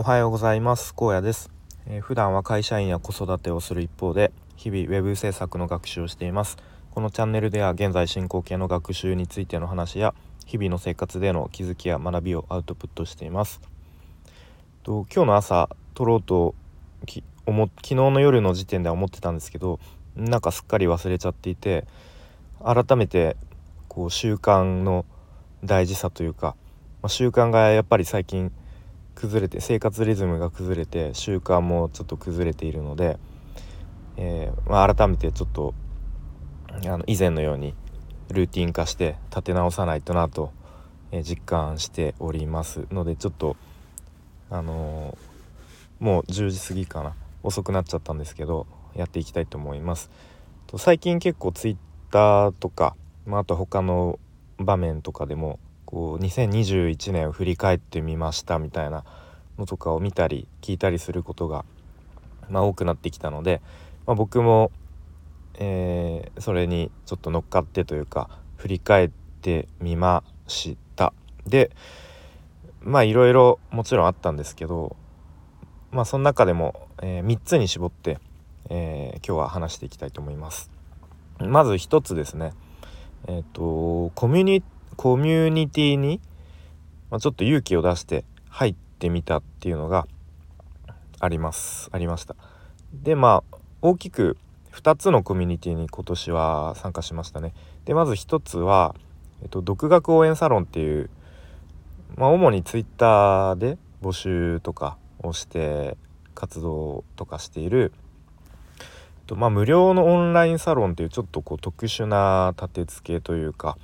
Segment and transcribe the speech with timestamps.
[0.00, 0.94] おはようございます。
[0.94, 1.50] 高野です、
[1.88, 6.56] えー、普段は会社員や子育てをする一方で日々ウェブ制作の学習をしています。
[6.92, 10.14] このチャンネルでは現在進行形の学習についての話や
[10.46, 13.60] 日々の生活での気づきや学びをアウトプットしています。
[14.84, 16.54] と今日の朝撮ろうと
[17.04, 19.80] き思昨日の夜の時点では思ってたんですけど
[20.14, 21.88] なんかすっかり忘れちゃっていて
[22.64, 23.36] 改めて
[23.88, 25.04] こう習慣の
[25.64, 26.54] 大事さというか、
[27.02, 28.52] まあ、習慣がやっぱり最近
[29.18, 33.18] 崩れて生活リズムが崩れて習慣もちょっと崩れているので、
[34.16, 35.74] えー、まあ、改めてちょっと
[36.86, 37.74] あの以前のように
[38.30, 40.52] ルーティン化して立て直さないとなと、
[41.10, 43.56] えー、実感しておりますのでちょっと
[44.50, 50.10] あのー、もう10時過ぎかな遅くなっちゃったんですけどやっていきたいと思います。
[50.68, 52.94] と最近結構 Twitter とか、
[53.26, 54.20] まあ、あと他の
[54.58, 55.58] 場面とかでも
[55.90, 59.04] こう2021年を振り返ってみましたみたいな
[59.58, 61.64] のとかを見たり聞いたりすることが、
[62.50, 63.62] まあ、多くなってきたので、
[64.06, 64.70] まあ、僕も、
[65.54, 71.14] えー、それにちょっと乗っかってというか振り返ってみました
[71.46, 71.70] で
[72.82, 74.94] まあいろいろもちろんあったんですけど
[75.90, 78.18] まあその中でも、えー、3つに絞って、
[78.68, 80.70] えー、今日は話していきたいと思います。
[81.40, 82.52] まず1つですね
[83.26, 84.62] え、ー、とコミュニ
[84.98, 86.20] コミュニティに、
[87.08, 90.08] まあ、ちょっと勇気を出して入ってみたっていうのが
[91.20, 91.88] あります。
[91.92, 92.34] ありました。
[92.92, 94.36] でまあ大きく
[94.72, 97.54] 2つのコミュニティに今年は参加しましたね。
[97.84, 98.96] でまず1つは、
[99.40, 101.10] えっと、独学応援サロンっていう、
[102.16, 105.96] まあ、主に twitter で募集とかをして
[106.34, 107.92] 活動とかしている
[109.28, 113.76] とまあ、無料のオンラインサロンっていうちょっとこう特殊な立て付けというか、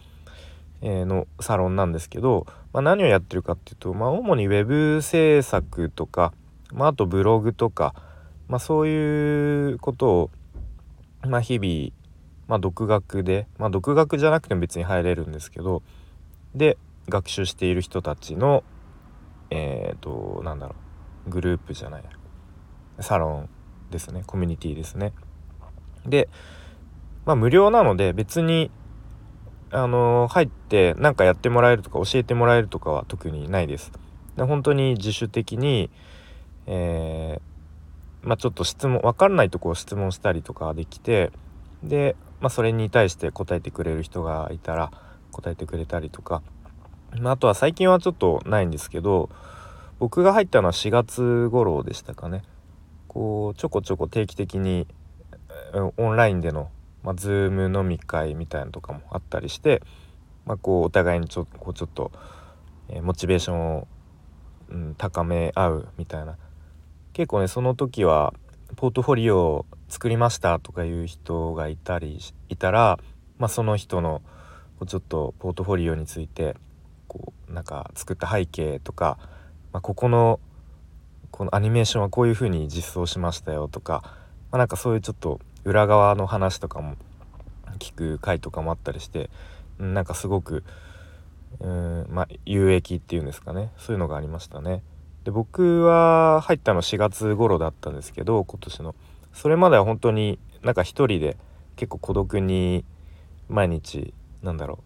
[0.84, 6.32] のサロンなんですけど、まあ、何をやってるかっていうと、まあ、主に web 制作とか、
[6.72, 7.94] まあ、あとブログとか、
[8.48, 10.30] まあ、そういうことを、
[11.22, 11.92] まあ、日々、
[12.48, 15.82] まあ、独学で、まあ、独学じゃなくても別に入れるんですけど
[16.54, 16.76] で
[17.08, 18.62] 学習している人たちの
[19.50, 20.74] えっ、ー、となんだろ
[21.26, 22.04] うグループじゃない
[23.00, 23.48] サロン
[23.90, 25.12] ですねコミュニティですね。
[26.06, 26.28] で、
[27.24, 28.70] まあ、無料なので別に
[29.74, 33.90] あの入って何かやってもらえるとか教えてもらえるとかは特にないです。
[34.36, 35.90] で本当に自主的に、
[36.66, 41.32] えー、まあ、ちょっと質問分かんないとこを質問したりとかできて
[41.82, 44.92] で、まあ、それに対して答えてくれる人がいたら
[45.32, 46.42] 答えてくれたりとか、
[47.18, 49.28] まあ、あとは最近はちょっとないんですけど
[49.98, 52.42] 僕が入ったのは4月頃でしたかね
[53.08, 54.86] こうちょこちょこ定期的に
[55.96, 56.70] オンラインでの
[57.04, 59.82] まあ、Zoom 飲み会みたいなのとかもあったりして、
[60.46, 62.10] まあ、こうお互いにちょこうちょっと、
[62.88, 63.88] えー、モチベーションを、
[64.70, 66.36] うん、高め合うみたいな。
[67.12, 68.34] 結構ねその時は
[68.74, 72.98] ポートフォリオを作りましたとかいう人がいたりいたら、
[73.38, 74.20] まあ、その人の
[74.86, 76.56] ちょっとポートフォリオについて
[77.06, 79.18] こうなんか作った背景とか、
[79.72, 80.40] まあ、ここの
[81.30, 84.02] このアニメーションはこういう風に実装しましたよとか、
[84.50, 86.96] まあ、なんかそういうちょっと裏側の話とかも
[87.78, 89.30] 聞く回とかもあったりして
[89.78, 90.64] なんかすごく
[91.60, 93.70] うんまあ有益っていうんですかね。
[93.78, 94.82] そういうのがありましたね。
[95.24, 98.94] で僕は入ったの4月頃だったんですけど今年の。
[99.32, 101.36] それまでは本当になんか一人で
[101.76, 102.84] 結構孤独に
[103.48, 104.80] 毎日なんだろ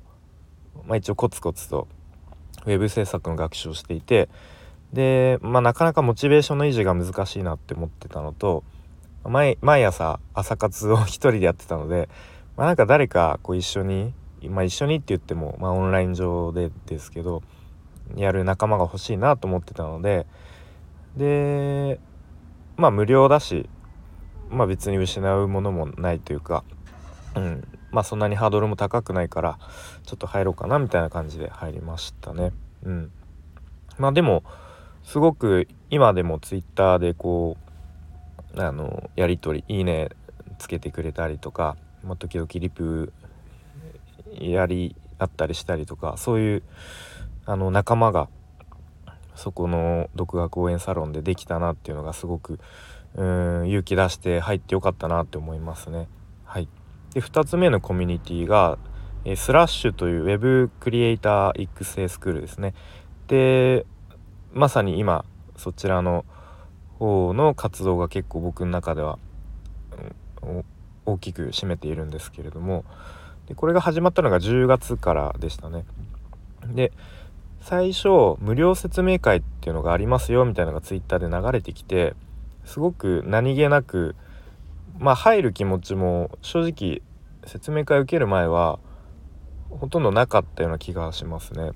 [0.76, 0.88] う。
[0.88, 1.88] まあ一応コツコツと
[2.66, 4.28] ウェブ制作の学習をしていて
[4.92, 8.62] でまあなかなかモチベーションの維持が難しいなって思ってたのと
[9.24, 12.08] 毎毎朝朝活を一人でやってたので、
[12.56, 17.42] まあ、なんか誰かこう一緒に、まあ、一緒にって言っても、まあ、オンライン上でですけど
[18.16, 20.26] やる仲間が欲しいなと思ってたので
[21.16, 22.00] で
[22.76, 23.68] まあ無料だし
[24.50, 26.64] まあ別に失うものもないというか、
[27.34, 29.58] うん、まあそんなにハードルも高くないから
[30.04, 32.52] ちょっと入ろうかなみたいな感じで入りましたね。
[32.84, 33.10] うん、
[33.98, 34.44] まあでも
[35.02, 37.67] すごく今でもツイッターでこう
[38.64, 40.10] あのやり取り「いいね」
[40.58, 43.12] つけてくれたりとか、まあ、時々リプ
[44.32, 46.62] やりあったりしたりとかそういう
[47.46, 48.28] あの仲間が
[49.34, 52.58] そこの独学応援サロンでできたなっていうのがすごく
[53.14, 56.08] うん勇気出して入ってよかったなって思いますね。
[56.44, 56.68] はい、
[57.14, 58.78] で2つ目のコミュニティが
[59.24, 62.74] えスラッシュというウェブクリエイター育成スクールですね。
[63.28, 63.86] で
[64.52, 65.24] まさに今
[65.56, 66.24] そちらの
[66.98, 69.18] 方の活動が結構僕の中では、
[71.06, 72.84] 大きく占めているんですけれども
[73.46, 75.84] でこれが始まったのが10月からでしたね。
[76.66, 76.92] で
[77.60, 82.14] 最初無料説明会っていうのがありますよみたいなのがツイッターで流れてきて
[82.64, 84.14] すごく何気なく
[84.98, 87.02] まあ入る気持ちも正直
[87.46, 88.78] 説明会受ける前は
[89.70, 91.72] ほとんどなかったような気がしますね。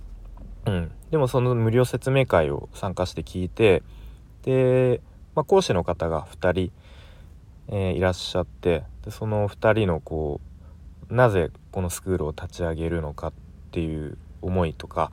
[0.66, 3.82] うん、でもその無料説明会を参加して聞いて
[4.42, 5.00] で、
[5.34, 6.72] まあ、講師の方が2人、
[7.68, 10.40] えー、いらっしゃってでその2人のこ
[11.10, 13.32] うなぜこのスクールを立ち上げるのかっ
[13.70, 15.10] ていう思いとか、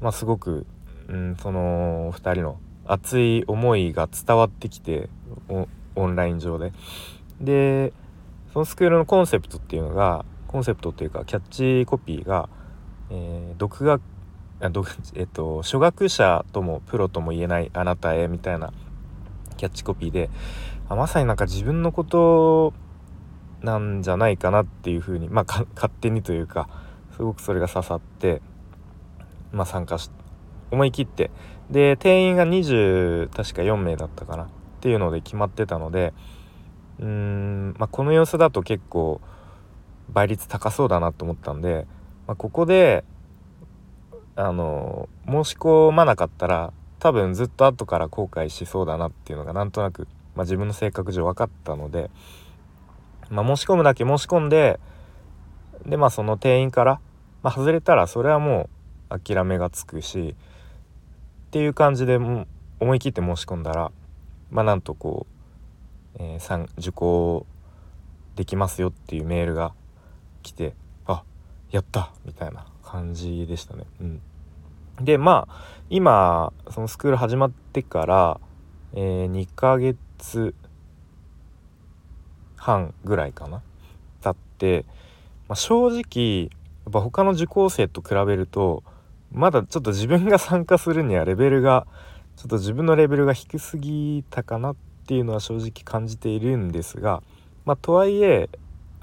[0.00, 0.66] まあ、すごく、
[1.08, 5.08] うん、その2人の熱い思いが伝わってきて
[5.94, 6.72] オンライン上で。
[7.40, 7.92] で
[8.52, 11.42] そのスクールのコンセプトっていうのがコンセプトっていうかキャッ
[11.82, 12.48] チコピーが、
[13.10, 14.00] えー、独学
[15.14, 18.72] えっと初学者ともプロとも言えないあなたへみたいな
[19.56, 20.30] キャッチコピーで
[20.88, 22.72] あまさになんか自分のこと
[23.62, 26.68] なんじゃないかなっていうふうにまあ勝手にというか
[27.16, 28.42] すごくそれが刺さって
[29.52, 30.10] まあ参加し
[30.70, 31.30] 思い切って。
[31.70, 34.48] で定員が20確か4名だったかなっ
[34.80, 36.14] ていうので決まってたので
[37.00, 39.20] うーん、まあ、この様子だと結構
[40.08, 41.86] 倍率高そうだなと思ったんで、
[42.26, 43.04] まあ、ここで
[44.36, 46.72] あの申し込まなかったら
[47.06, 52.10] 多分ずっと後から後悔しそうだなっていうのがなんとなく、まあ、自分の性格上分かったので、
[53.30, 54.80] まあ、申し込むだけ申し込んで
[55.86, 57.00] でまあその店員から、
[57.44, 58.68] まあ、外れたらそれはも
[59.08, 60.34] う諦めがつくし
[61.46, 63.92] っていう感じで思い切って申し込んだら
[64.50, 65.28] まあなんとこ
[66.14, 67.46] う、えー、受講
[68.34, 69.74] できますよっていうメールが
[70.42, 70.74] 来て
[71.06, 71.22] あ
[71.70, 73.84] やったみたいな感じでしたね。
[74.00, 74.20] うん、
[75.00, 78.40] でまあ今そのスクール始まってから、
[78.94, 80.54] えー、2ヶ月
[82.56, 83.62] 半ぐらいかな
[84.22, 84.84] 経って、
[85.48, 86.48] まあ、正直や
[86.90, 88.82] っぱ他の受講生と比べると
[89.32, 91.86] まだちょっと自分が参加するにはレベルが
[92.36, 94.76] ちょっと自分のレベルが低すぎたかなっ
[95.06, 97.22] ていうのは正直感じているんですが
[97.64, 98.48] まあとはいえ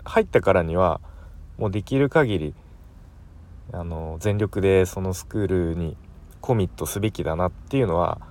[0.03, 0.99] 入ったからには
[1.57, 2.53] もうできる限り
[3.73, 5.97] あの全力でそのスクールに
[6.41, 8.21] コミットすべきだなっていうのは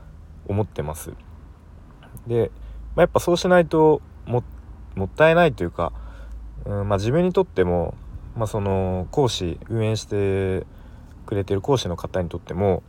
[0.47, 1.13] 思ってます。
[2.27, 2.51] で、
[2.95, 4.45] まあ、やっぱそうしないとも
[5.05, 5.93] ったいないというか、
[6.65, 7.95] うんまあ、自分にとっても、
[8.37, 10.65] まあ、その講師運営して
[11.27, 12.83] くれてる講師の方にとっても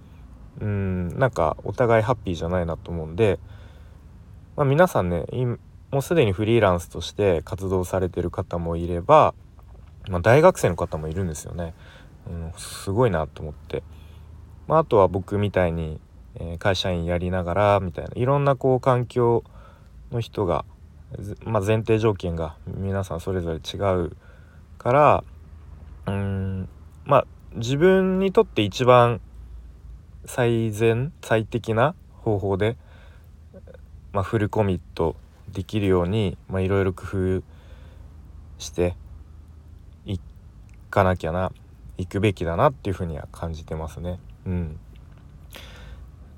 [0.62, 3.40] うんなんかお互いハッピーじゃないなと思うんで、
[4.56, 5.26] まあ、皆さんね
[5.92, 9.34] もうすでにフリーランスとして活動されてる方もいれば、
[10.10, 11.74] まあ、大学生の方もいるんですよね。
[12.28, 13.84] うん、すごいなと思って、
[14.68, 16.00] まあ、あとは僕みたいに、
[16.36, 18.12] えー、会社員やりながらみたいな。
[18.16, 19.44] いろんなこう環境
[20.12, 20.66] の人が、
[21.44, 24.16] まあ、前提条件が皆さんそれぞれ違う
[24.78, 25.24] から
[26.08, 26.70] うん
[27.06, 29.22] まあ自分にとって一番
[30.26, 32.78] 最善最適な方法で、
[34.12, 35.16] まあ、フルコミット
[35.52, 37.04] できるようにいろいろ工
[37.40, 37.44] 夫
[38.58, 38.96] して
[40.06, 40.20] い
[40.90, 41.52] かなきゃな。
[42.06, 44.20] 行くべきだなっていうふうには感じてますね。
[44.46, 44.80] うん、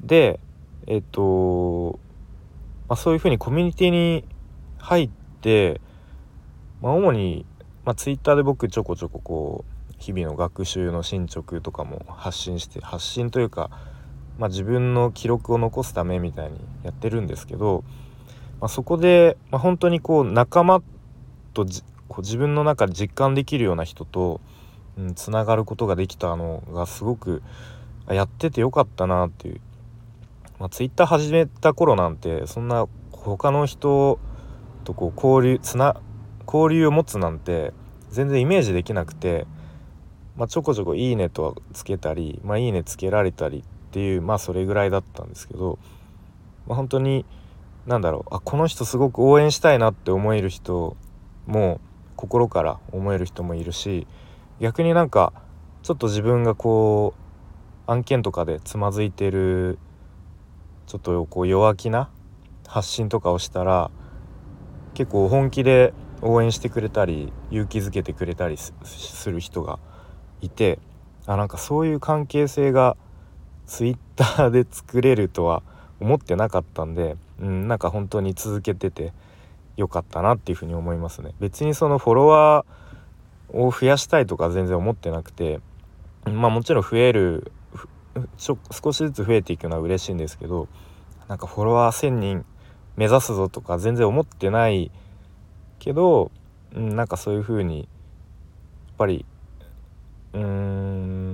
[0.02, 0.40] で
[0.88, 2.00] えっと、
[2.88, 4.26] まあ、そういうふうにコミュニティに
[4.78, 5.10] 入っ
[5.42, 5.82] て、
[6.82, 7.46] まあ、主に、
[7.84, 13.72] まあ、ツイッターで僕ちょこちょここう日々の学習の進捗とかも発信して発信というか、
[14.38, 17.84] まあ、自分の記録を残すためみたいにやってるんですけど、
[18.60, 20.82] まあ、そこで、まあ、本当にこう仲間
[21.54, 21.66] と
[22.08, 24.42] こう自分の中で実感できるような人と
[24.98, 27.42] うん、つながることができたのがすごく
[28.08, 29.62] やっててよかったなっていう、
[30.60, 34.20] まあ、ツイッター始めた頃なんてそんな他の人
[34.84, 36.00] とこう交流つな
[36.46, 37.74] 交流を持つなんて
[38.10, 39.48] 全然イメージできなくて、
[40.38, 45.80] まあ、ちょこちょこ「いいね」とはつけたり「まあ、いいね」つけられたりっていうまあそれぐらいだったんですけど、
[46.68, 47.26] まあ、本当に
[47.88, 50.96] 何だろうあこの人すごく応援したいなって思える人
[51.48, 51.82] も
[52.16, 54.08] 心から思える人もいるし
[54.60, 55.34] 逆になんか
[55.84, 57.14] ちょっと自分がこ
[57.88, 59.78] う案件とかでつまずいてる
[60.88, 62.10] ちょっとこう弱気な
[62.68, 63.92] 発信とかをしたら
[64.94, 68.74] 結構本気で応援してくれたり勇気づけてくれたりす
[69.30, 69.80] る人が
[70.42, 70.80] いて
[71.28, 72.98] あなんかそういう関係性が
[73.68, 75.64] ツイッターで作れるとは
[76.00, 79.14] 思ってなかったんで、うん、なんか本当に続けてて
[79.76, 81.34] よかったなっていうふうに思いますね。
[81.40, 82.85] 別にそのフォロワー
[83.56, 85.62] を増やしたいとか全然思ってなくて
[86.26, 87.52] まあもちろん増える
[88.38, 90.68] 少しずつ増えていくのは嬉しいんですけど
[91.28, 92.46] なんかフォロワー1,000人
[92.98, 94.92] 目指すぞとか全然思ってない
[95.80, 96.32] けど、
[96.74, 97.88] うん、なんかそういう風にやっ
[98.98, 99.26] ぱり
[100.34, 100.42] うー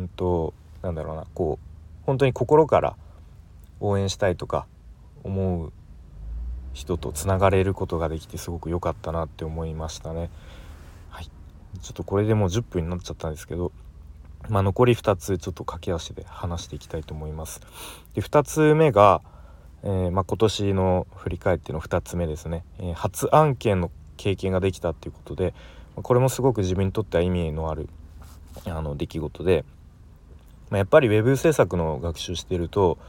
[0.04, 2.96] んとなんだろうなこう本当に心から
[3.80, 4.68] 応援したいとか
[5.24, 5.74] 思う
[6.74, 10.30] 人とつながれることができてすごく良かったなって思いましたね。
[11.82, 13.72] ちょっとこれでもう10分になっちゃったんですけど、
[14.50, 17.62] まあ、残り2つちょっと駆け足で話していきたいと思います。
[18.14, 19.22] で2つ目が、
[19.84, 25.54] えー、まあ、今年の振り返っての2つ目ですね、えー、初案件の経験ができたっていうことで
[25.96, 27.90] これもすごく自分にとっては意味のある
[28.66, 29.66] あの出来事で、
[30.70, 33.00] まあ、やっぱり web 制作の学習してると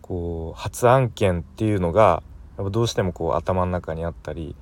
[0.00, 2.22] こう初案件っていうのが
[2.56, 4.56] やっぱどうしてもこう頭の中にあったり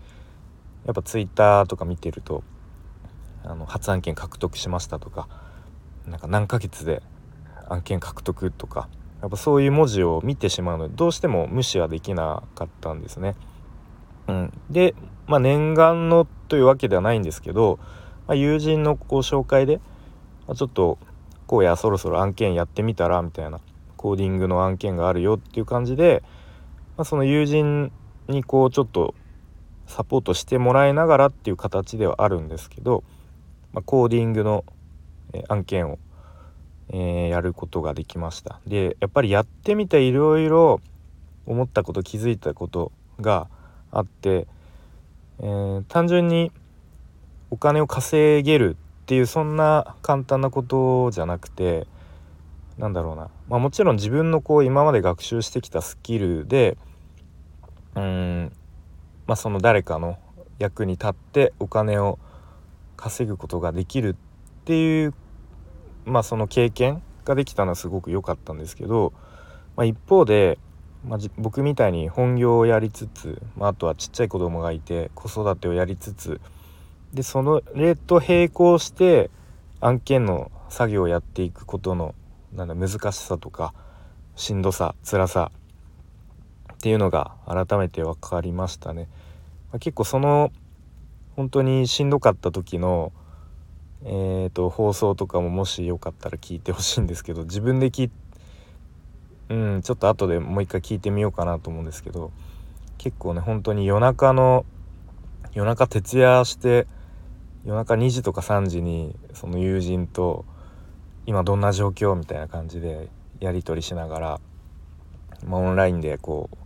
[0.84, 2.42] やっぱ twitter とか見てると
[3.46, 5.28] あの初案件獲得しましたとか
[6.06, 7.02] なんか何ヶ月で
[7.68, 8.88] 案件獲得とか
[9.22, 13.34] やっぱそういう文字を見てしまうのでどうしても無視はできなかったんですね。
[14.28, 14.94] うん、で、
[15.26, 17.78] まあ、念願のというわけではないんですけど、
[18.26, 19.80] まあ、友人のこう紹介で、
[20.46, 20.98] まあ、ちょっと
[21.46, 23.60] こうやそろそろ案件やってみたらみたいな
[23.96, 26.22] コーディングの案件があるよっていう感じで、
[26.96, 27.92] まあ、その友人
[28.28, 29.14] にこうちょっと
[29.86, 33.04] サポートしてもらいながらっていう形ではあるんですけど、
[33.76, 34.64] まあ、コーディングの、
[35.48, 35.98] 案件を、
[36.88, 38.60] えー、やることができました。
[38.66, 40.80] でやっぱりやってみていろいろ
[41.44, 42.90] 思ったこと気づいたこと
[43.20, 43.48] が
[43.90, 44.46] あって、
[45.40, 46.52] えー、単純に
[47.50, 51.86] お金を稼げるっていうそんな簡単なことじゃなくて
[52.78, 56.78] なんだろうな、まあ、もちろん自分のこう今まで学習してきたスキルで
[57.94, 58.52] うん
[59.26, 60.18] まあその誰かの
[60.58, 62.18] 役に立ってお金を
[62.96, 65.14] 稼ぐことができるっていう
[66.04, 69.12] まあその経験ができたのはすごく良かったんですけど、
[69.76, 70.58] まあ、一方で、
[71.06, 76.40] まあ、僕みたいに本業をやりつつ、まあ、あとはちっちゃい子供がいて子育てをやりつつ
[77.12, 79.30] でその例と並行して
[79.80, 82.14] 案件の作業をやっていくことの
[82.54, 83.74] なんだ難しさとか
[84.36, 85.50] しんどさ辛さ
[86.74, 89.08] っていうのが改めて分かりましたね。
[89.72, 90.52] まあ、結構その
[91.36, 93.12] 本当にしんどかった時の
[94.04, 98.10] えーと、放送とかももしよかったら聞いてほしいんですけど自分で聞
[99.48, 102.30] うんちょっと後でもう一回聞いてみようかなと思うんですけど
[102.98, 104.64] 結構ね本当に夜中の
[105.54, 106.86] 夜中徹夜して
[107.64, 110.44] 夜中2時とか3時にその友人と
[111.26, 113.08] 今どんな状況みたいな感じで
[113.40, 114.40] やり取りしながら、
[115.44, 116.56] まあ、オンラインでこう、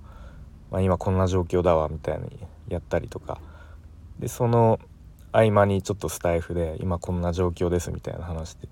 [0.73, 3.41] まあ、今こんな状況だわみたいにやったりとか
[4.21, 4.79] でその
[5.33, 8.69] 合間にちょっとスタイフで今こんな状況ですみたいな話で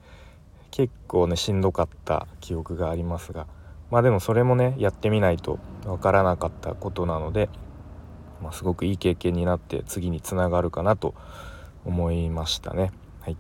[0.70, 3.46] 結構ねしんどかった記憶がありますが
[3.90, 7.48] まあでもそれもねやってみないとわからなかったことなので、
[8.42, 11.14] まあ、すごくいい経験になって次につながるかなと
[11.84, 12.92] 思いましたね。
[13.22, 13.36] はい、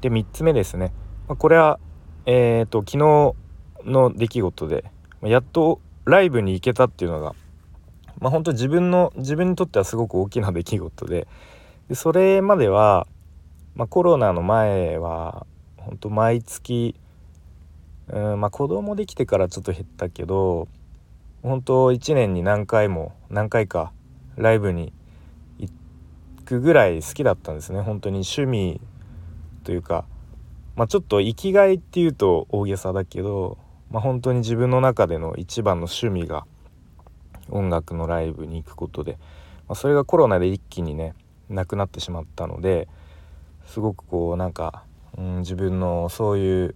[0.00, 0.92] で3つ目ですね
[1.30, 1.78] まあ、これは
[2.26, 4.84] えっ、ー、と昨日の出来事で
[5.22, 7.36] やっとライブに行けたっていうのが
[8.20, 11.26] まあ本当自分の自分にとってはすごく大きな出来事で
[11.88, 13.06] でそれまでは、
[13.74, 15.46] まあ、コロナの前は
[15.76, 16.94] 本当毎月
[18.08, 20.68] うんまあ子供できてからちょっと減ったけど
[21.42, 23.92] 本当1年に何回も何回か
[24.36, 24.92] ライブに
[25.58, 25.70] 行
[26.44, 27.80] くぐらい好きだったんですね。
[27.80, 28.80] 本当に趣味
[29.64, 30.04] というか
[30.80, 33.58] まあ、ちょっと生きがいっていうと大げさだけど、
[33.90, 36.46] まあ、本当に自分の中での一番の趣味が
[37.50, 39.18] 音楽のライブに行くことで、
[39.68, 41.14] まあ、それがコロナで一気にね
[41.48, 42.88] なくなってしまったので
[43.66, 44.84] すごくこうなんか、
[45.16, 46.74] うん、自分のそういう、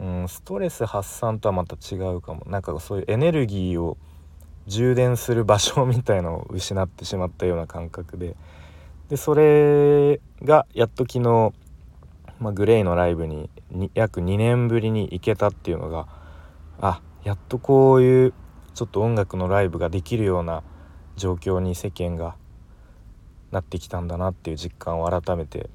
[0.00, 2.42] うん、ストレス発散とはまた違うかも。
[2.46, 3.96] なんかそういうエネルギーを
[4.66, 8.36] 充電する場所みたいのを失ってしまったような感覚で。
[9.08, 11.52] でそれがやっと昨日
[12.40, 13.50] まあ、グレイのライブに
[13.94, 16.06] 約2年ぶりに行けたっていうのが
[16.80, 18.34] あやっとこういう
[18.78, 20.62] ちょっと音楽のライブができるような
[21.16, 22.36] 状況に世間が
[23.50, 25.68] なってきたんだなっていう実感を改めて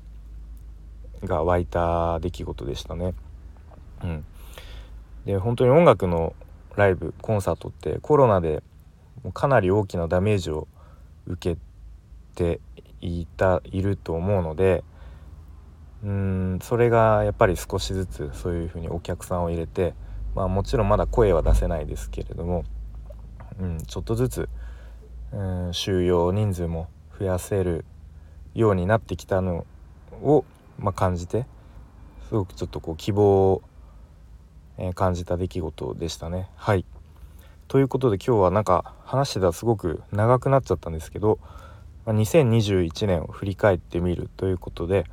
[1.22, 3.13] が湧いた出来事でしたね。
[4.05, 4.25] うん、
[5.25, 6.33] で本当に音楽の
[6.77, 8.63] ライブコンサートってコロナで
[9.33, 10.69] かなり大きなダメージを
[11.27, 11.62] 受け
[12.36, 12.62] て
[13.01, 14.81] いたいると思うので
[16.05, 19.93] うんそれがやっぱり少しずつそういうふうにお客さんを入れて
[20.36, 22.63] まあもちろんまだ声は出せないですけれども、
[23.60, 24.50] うん、ちょっとずつ、
[25.31, 26.88] うん、収容人数も
[27.19, 27.86] 増やせる
[28.53, 29.65] ようになってきたの
[30.22, 30.45] を、
[30.79, 31.45] まあ、感じて
[32.29, 33.62] すごくちょっとこう希望を、
[34.77, 36.50] え、感じた出来事でしたね。
[36.55, 36.86] はい
[37.67, 41.39] ということで今日はなんか話してたらすごく長くなっちゃったんですけど、
[42.05, 45.05] ま、2021年を振り返ってみるということで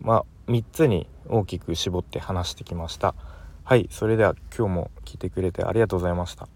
[0.00, 3.14] まあ、3つに大きく絞って話してきました。
[3.64, 6.48] はいそれでは今日も聞いてくれてありがとうございました